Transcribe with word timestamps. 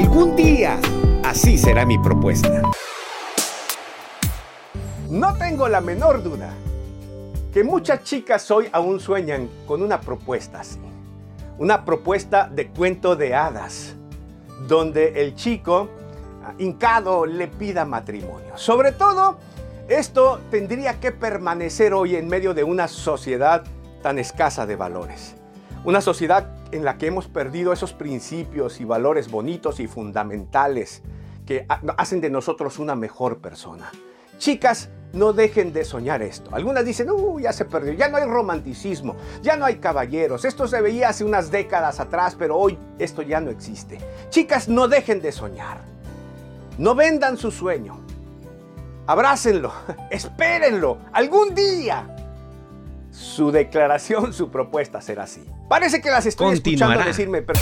Algún 0.00 0.34
día, 0.34 0.80
así 1.24 1.58
será 1.58 1.84
mi 1.84 1.98
propuesta. 1.98 2.62
No 5.10 5.36
tengo 5.36 5.68
la 5.68 5.82
menor 5.82 6.22
duda 6.22 6.54
que 7.52 7.62
muchas 7.62 8.02
chicas 8.02 8.50
hoy 8.50 8.66
aún 8.72 8.98
sueñan 8.98 9.50
con 9.66 9.82
una 9.82 10.00
propuesta 10.00 10.60
así. 10.60 10.80
Una 11.58 11.84
propuesta 11.84 12.48
de 12.50 12.68
cuento 12.68 13.14
de 13.14 13.34
hadas, 13.34 13.94
donde 14.66 15.20
el 15.20 15.34
chico 15.34 15.90
ah, 16.44 16.54
hincado 16.56 17.26
le 17.26 17.48
pida 17.48 17.84
matrimonio. 17.84 18.56
Sobre 18.56 18.92
todo, 18.92 19.36
esto 19.86 20.40
tendría 20.50 20.98
que 20.98 21.12
permanecer 21.12 21.92
hoy 21.92 22.16
en 22.16 22.26
medio 22.26 22.54
de 22.54 22.64
una 22.64 22.88
sociedad 22.88 23.64
tan 24.02 24.18
escasa 24.18 24.64
de 24.64 24.76
valores. 24.76 25.36
Una 25.82 26.02
sociedad 26.02 26.46
en 26.72 26.84
la 26.84 26.98
que 26.98 27.06
hemos 27.06 27.26
perdido 27.26 27.72
esos 27.72 27.94
principios 27.94 28.82
y 28.82 28.84
valores 28.84 29.30
bonitos 29.30 29.80
y 29.80 29.86
fundamentales 29.86 31.00
que 31.46 31.64
hacen 31.96 32.20
de 32.20 32.28
nosotros 32.28 32.78
una 32.78 32.94
mejor 32.94 33.38
persona. 33.38 33.90
Chicas, 34.36 34.90
no 35.14 35.32
dejen 35.32 35.72
de 35.72 35.86
soñar 35.86 36.20
esto. 36.20 36.54
Algunas 36.54 36.84
dicen, 36.84 37.08
uh, 37.08 37.40
ya 37.40 37.54
se 37.54 37.64
perdió, 37.64 37.94
ya 37.94 38.08
no 38.08 38.18
hay 38.18 38.24
romanticismo, 38.24 39.16
ya 39.40 39.56
no 39.56 39.64
hay 39.64 39.76
caballeros, 39.76 40.44
esto 40.44 40.68
se 40.68 40.82
veía 40.82 41.08
hace 41.08 41.24
unas 41.24 41.50
décadas 41.50 41.98
atrás, 41.98 42.36
pero 42.38 42.58
hoy 42.58 42.78
esto 42.98 43.22
ya 43.22 43.40
no 43.40 43.50
existe. 43.50 43.98
Chicas, 44.28 44.68
no 44.68 44.86
dejen 44.86 45.22
de 45.22 45.32
soñar. 45.32 45.78
No 46.76 46.94
vendan 46.94 47.38
su 47.38 47.50
sueño. 47.50 48.00
Abrácenlo, 49.06 49.72
espérenlo, 50.10 50.98
algún 51.12 51.54
día 51.54 52.19
su 53.20 53.52
declaración, 53.52 54.32
su 54.32 54.50
propuesta 54.50 55.00
será 55.00 55.24
así. 55.24 55.44
Parece 55.68 56.00
que 56.00 56.10
las 56.10 56.26
estoy 56.26 56.54
escuchando 56.54 57.04
decirme, 57.04 57.42
pero... 57.42 57.60